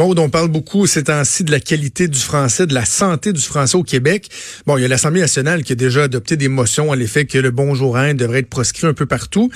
On 0.00 0.30
parle 0.30 0.48
beaucoup 0.48 0.86
ces 0.86 1.04
temps-ci 1.04 1.42
de 1.42 1.50
la 1.50 1.58
qualité 1.58 2.06
du 2.06 2.20
français, 2.20 2.66
de 2.66 2.74
la 2.74 2.84
santé 2.84 3.32
du 3.32 3.40
français 3.40 3.76
au 3.76 3.82
Québec. 3.82 4.28
Bon, 4.64 4.76
il 4.78 4.82
y 4.82 4.84
a 4.84 4.88
l'Assemblée 4.88 5.20
nationale 5.20 5.64
qui 5.64 5.72
a 5.72 5.74
déjà 5.74 6.04
adopté 6.04 6.36
des 6.36 6.46
motions 6.46 6.92
à 6.92 6.96
l'effet 6.96 7.24
que 7.24 7.36
le 7.36 7.50
bonjour 7.50 7.96
hein 7.96 8.14
devrait 8.14 8.40
être 8.40 8.48
proscrit 8.48 8.86
un 8.86 8.94
peu 8.94 9.06
partout. 9.06 9.50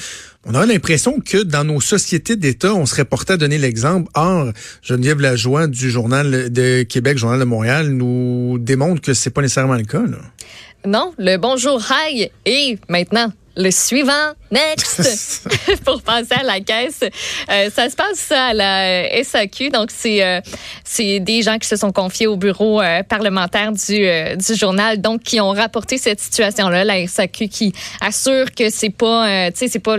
On 0.45 0.55
a 0.55 0.67
l'impression 0.67 1.21
que 1.21 1.45
dans 1.45 1.63
nos 1.63 1.81
sociétés 1.81 2.35
d'État, 2.35 2.75
on 2.75 2.87
serait 2.87 3.05
porté 3.05 3.35
à 3.35 3.37
donner 3.37 3.59
l'exemple. 3.59 4.11
Or, 4.15 4.53
Geneviève 4.83 5.21
Lajoie 5.21 5.69
du 5.69 5.91
Journal 5.91 6.51
de 6.51 6.83
Québec, 6.83 7.19
Journal 7.19 7.39
de 7.39 7.45
Montréal, 7.45 7.91
nous 7.91 8.59
démontre 8.59 9.01
que 9.01 9.15
c'est 9.15 9.31
pas 9.31 9.43
nécessairement 9.43 9.75
le 9.75 9.85
cas. 9.85 10.03
Non, 10.85 11.15
le 11.19 11.37
bonjour 11.37 11.81
hi 11.89 12.31
et 12.47 12.79
maintenant 12.89 13.33
le 13.57 13.71
suivant, 13.71 14.33
next, 14.51 15.49
pour 15.85 16.03
passer 16.03 16.35
à 16.35 16.43
la 16.43 16.61
caisse. 16.61 17.01
Euh, 17.03 17.71
ça 17.71 17.91
se 17.91 17.97
passe 17.97 18.31
à 18.33 18.55
la 18.55 19.23
SAQ, 19.23 19.71
donc 19.71 19.91
c'est 19.95 20.25
euh, 20.25 20.41
c'est 20.85 21.21
des 21.21 21.43
gens 21.43 21.59
qui 21.59 21.69
se 21.69 21.77
sont 21.77 21.93
confiés 21.93 22.27
au 22.27 22.37
bureau 22.37 22.81
euh, 22.81 23.03
parlementaire 23.03 23.73
du, 23.73 24.07
euh, 24.07 24.37
du 24.37 24.55
journal, 24.55 25.01
donc 25.01 25.23
qui 25.23 25.41
ont 25.41 25.51
rapporté 25.51 25.99
cette 25.99 26.21
situation-là. 26.21 26.85
La 26.85 27.07
SAQ 27.07 27.49
qui 27.49 27.73
assure 28.01 28.53
que 28.53 28.71
c'est 28.71 28.91
pas, 28.91 29.51
tu 29.51 29.59
sais, 29.59 29.69
c'est 29.69 29.79
pas 29.79 29.97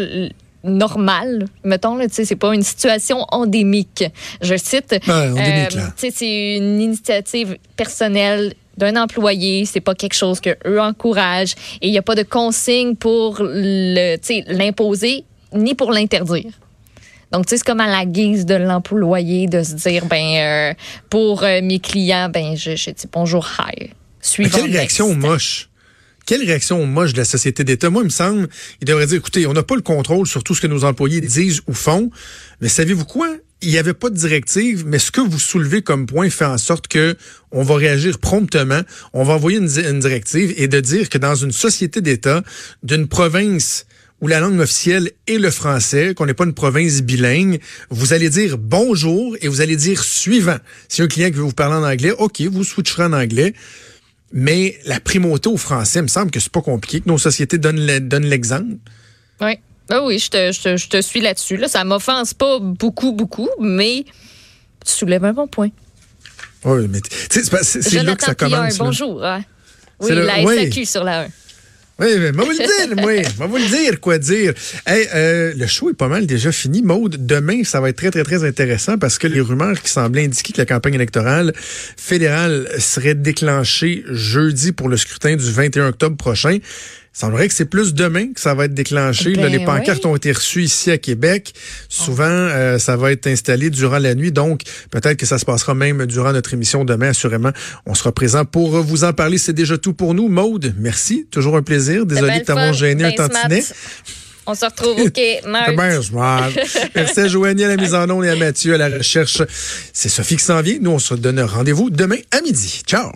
normal, 0.64 1.46
mettons, 1.64 2.00
tu 2.00 2.08
sais, 2.10 2.26
c'est 2.26 2.36
pas 2.38 2.56
une 2.56 2.64
situation 2.64 3.26
endémique. 3.32 4.06
Je 4.42 4.56
cite. 4.56 4.96
Ouais, 5.08 5.14
endémique, 5.14 5.74
là. 5.74 5.94
tu 5.98 6.08
sais, 6.08 6.12
c'est 6.12 6.56
une 6.58 6.82
initiative 6.82 7.58
personnelle 7.76 8.54
d'un 8.78 8.96
employé, 8.96 9.66
c'est 9.66 9.82
pas 9.82 9.96
quelque 9.96 10.16
chose 10.16 10.40
que 10.40 10.56
eux 10.66 10.80
encouragent 10.80 11.56
et 11.82 11.88
il 11.88 11.92
n'y 11.92 11.98
a 11.98 12.02
pas 12.02 12.16
de 12.16 12.24
consigne 12.24 12.96
pour 12.96 13.38
le, 13.42 14.18
l'imposer 14.48 15.26
ni 15.54 15.76
pour 15.76 15.92
l'interdire. 15.92 16.52
Donc, 17.32 17.48
tu 17.48 17.52
sais, 17.52 17.58
c'est 17.58 17.66
comme 17.66 17.80
à 17.80 17.88
la 17.88 18.06
guise 18.06 18.46
de 18.46 18.54
l'employé 18.54 19.48
de 19.48 19.64
se 19.64 19.74
dire, 19.74 20.06
ben, 20.06 20.36
euh, 20.38 20.74
pour 21.10 21.44
euh, 21.44 21.62
mes 21.64 21.80
clients, 21.80 22.30
ben, 22.30 22.56
je, 22.56 22.76
je 22.76 22.92
dis 22.92 23.08
bonjour, 23.12 23.48
hi. 23.60 23.90
Suivant. 24.22 24.58
quelle 24.58 24.72
réaction 24.72 25.14
moche. 25.16 25.70
Quelle 26.26 26.44
réaction 26.46 26.86
moche 26.86 27.14
de 27.14 27.18
la 27.18 27.26
société 27.26 27.64
d'État. 27.64 27.90
Moi, 27.90 28.04
il 28.04 28.06
me 28.06 28.10
semble, 28.10 28.48
il 28.82 28.86
devrait 28.86 29.08
dire, 29.08 29.18
écoutez, 29.18 29.46
on 29.48 29.54
n'a 29.54 29.64
pas 29.64 29.76
le 29.76 29.82
contrôle 29.82 30.26
sur 30.28 30.44
tout 30.44 30.56
ce 30.56 30.62
que 30.62 30.68
nos 30.68 30.86
employés 30.86 31.20
disent 31.20 31.62
ou 31.68 31.74
font, 31.74 32.10
mais 32.62 32.70
savez-vous 32.70 33.06
quoi? 33.06 33.28
Il 33.66 33.70
n'y 33.72 33.78
avait 33.78 33.94
pas 33.94 34.10
de 34.10 34.16
directive, 34.18 34.84
mais 34.86 35.00
ce 35.00 35.10
que 35.12 35.22
vous 35.22 35.40
soulevez 35.40 35.82
comme 35.82 36.06
point 36.06 36.30
fait 36.30 36.46
en 36.46 36.58
sorte 36.58 36.88
que 36.90 37.16
on 37.52 37.64
va 37.64 37.76
réagir 37.76 38.20
promptement, 38.20 38.82
on 39.14 39.24
va 39.24 39.34
envoyer 39.36 39.58
une, 39.60 39.68
di- 39.68 39.80
une 39.82 40.00
directive 40.02 40.54
et 40.58 40.68
de 40.68 40.80
dire 40.82 41.10
que 41.10 41.18
dans 41.18 41.36
une 41.36 41.52
société 41.54 42.02
d'État, 42.02 42.44
d'une 42.84 43.08
province 43.08 43.86
où 44.22 44.28
la 44.28 44.40
langue 44.40 44.60
officielle 44.60 45.12
est 45.28 45.38
le 45.38 45.50
français, 45.52 46.14
qu'on 46.14 46.26
n'est 46.26 46.34
pas 46.34 46.44
une 46.46 46.54
province 46.54 47.02
bilingue, 47.02 47.60
vous 47.90 48.14
allez 48.14 48.30
dire 48.30 48.58
bonjour 48.58 49.36
et 49.42 49.48
vous 49.48 49.62
allez 49.62 49.76
dire 49.78 50.04
suivant. 50.04 50.58
Si 50.90 51.02
un 51.02 51.08
client 51.08 51.30
qui 51.30 51.36
veut 51.38 51.44
vous 51.44 51.52
parler 51.54 51.76
en 51.76 51.84
anglais, 51.90 52.12
OK, 52.18 52.42
vous 52.42 52.64
switcherez 52.64 53.04
en 53.04 53.14
anglais. 53.14 53.54
Mais 54.32 54.78
la 54.86 55.00
primauté 55.00 55.48
au 55.48 55.58
français, 55.58 56.00
il 56.00 56.04
me 56.04 56.08
semble 56.08 56.32
que 56.32 56.40
c'est 56.40 56.52
pas 56.52 56.62
compliqué, 56.62 57.02
que 57.02 57.08
nos 57.10 57.18
sociétés 57.18 57.58
donnent 57.60 58.26
l'exemple. 58.26 58.76
Oui. 59.42 59.54
Ah 59.96 60.04
oui, 60.04 60.18
je 60.18 60.28
te, 60.28 60.52
je 60.52 60.60
te, 60.60 60.76
je 60.76 60.88
te 60.90 61.00
suis 61.02 61.22
là-dessus. 61.22 61.56
Là. 61.56 61.68
Ça 61.68 61.84
m'offense 61.84 62.34
pas 62.34 62.58
beaucoup, 62.60 63.12
beaucoup, 63.12 63.48
mais 63.62 64.06
tu 64.84 64.92
soulèves 64.92 65.24
un 65.24 65.34
bon 65.34 65.48
point. 65.48 65.70
Oui, 66.66 66.88
mais 66.90 67.00
c'est 67.30 68.02
là 68.02 68.16
que 68.16 68.24
ça 68.24 68.34
commence. 68.34 68.80
là. 68.80 68.86
bonjour. 68.86 69.22
ouais. 69.22 69.42
Oui, 70.00 70.10
le- 70.16 70.26
la 70.26 70.42
oui. 70.44 70.56
SAQ 70.72 70.86
sur 70.86 71.04
la 71.04 71.22
1. 71.26 71.28
Oui, 72.00 72.08
mais 72.18 72.32
moi 72.32 72.44
vous 72.44 72.52
le 72.52 72.58
dire, 72.58 72.96
moi. 73.04 73.12
Moi 73.38 73.46
vous 73.48 73.58
le 73.58 73.68
dire, 73.70 74.00
quoi 74.02 74.18
dire. 74.18 74.54
Hey, 74.88 75.08
euh, 75.14 75.54
le 75.56 75.68
show 75.68 75.92
est 75.92 75.94
pas 75.94 76.08
mal 76.08 76.26
déjà 76.26 76.52
fini. 76.52 76.82
Maude, 76.82 77.28
demain, 77.28 77.64
ça 77.64 77.80
va 77.80 77.90
être 77.90 77.98
très, 77.98 78.10
très, 78.10 78.24
très 78.24 78.44
intéressant 78.44 78.98
parce 78.98 79.20
que 79.20 79.28
les 79.28 79.42
rumeurs 79.42 79.80
qui 79.80 79.92
semblaient 79.92 80.24
indiquer 80.26 80.54
que 80.54 80.58
la 80.58 80.66
campagne 80.66 80.96
électorale 80.96 81.54
fédérale 81.56 82.68
serait 82.80 83.14
déclenchée 83.14 84.04
jeudi 84.10 84.72
pour 84.72 84.90
le 84.90 84.98
scrutin 84.98 85.36
du 85.36 85.52
21 85.52 85.90
octobre 85.90 86.18
prochain. 86.18 86.58
Semblerait 87.14 87.48
que 87.48 87.54
c'est 87.54 87.66
plus 87.66 87.94
demain 87.94 88.34
que 88.34 88.42
ça 88.42 88.56
va 88.56 88.66
être 88.66 88.74
déclenché. 88.74 89.34
Là, 89.36 89.44
Ben 89.44 89.52
les 89.52 89.64
pancartes 89.64 90.04
oui. 90.04 90.10
ont 90.12 90.16
été 90.16 90.32
reçues 90.32 90.64
ici 90.64 90.90
à 90.90 90.98
Québec. 90.98 91.54
Souvent, 91.88 92.24
euh, 92.26 92.80
ça 92.80 92.98
va 92.98 93.12
être 93.12 93.28
installé 93.28 93.70
durant 93.70 94.00
la 94.00 94.16
nuit. 94.16 94.32
Donc, 94.32 94.62
peut-être 94.90 95.18
que 95.18 95.28
ça 95.28 95.38
se 95.38 95.46
passera 95.46 95.76
même 95.76 96.08
durant 96.08 96.34
notre 96.34 96.54
émission 96.54 96.86
demain. 96.86 97.10
Assurément, 97.10 97.52
on 97.86 97.94
sera 97.94 98.12
présent 98.12 98.46
pour 98.46 98.82
vous 98.82 99.04
en 99.04 99.14
parler. 99.14 99.38
C'est 99.38 99.54
déjà 99.54 99.78
tout 99.78 99.94
pour 99.94 100.16
nous. 100.16 100.28
Maude, 100.28 100.74
merci. 100.78 101.28
Toujours 101.30 101.56
un 101.56 101.62
plaisir. 101.62 102.06
Désolé 102.08 102.40
de 102.40 102.46
t'avoir 102.46 102.74
gêné 102.74 103.04
un 103.04 103.10
ben 103.10 103.16
smart. 103.16 103.30
tantinet. 103.44 103.64
On 104.46 104.56
se 104.56 104.66
retrouve, 104.66 105.10
bien 105.78 106.02
smart. 106.02 106.50
Merci 106.96 107.20
à 107.20 107.28
Joanie 107.28 107.64
à 107.64 107.68
la 107.70 107.78
mise 107.78 107.94
en 107.94 108.10
onde 108.10 108.26
et 108.26 108.30
à 108.30 108.36
Mathieu 108.36 108.74
à 108.74 108.78
la 108.78 108.90
recherche. 108.90 109.42
C'est 109.94 110.10
Sophie 110.10 110.38
qui 110.38 110.44
s'en 110.44 110.62
vient. 110.62 110.78
Nous, 110.82 110.92
on 110.92 111.00
se 111.00 111.14
donne 111.14 111.40
rendez-vous 111.42 111.90
demain 111.90 112.18
à 112.32 112.42
midi. 112.42 112.82
Ciao! 112.88 113.12